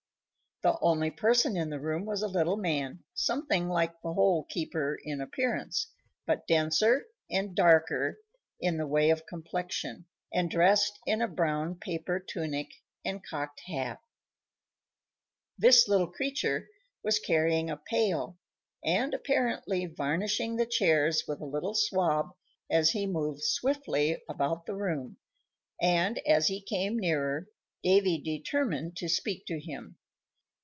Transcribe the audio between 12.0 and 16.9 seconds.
tunic and cocked hat. This little creature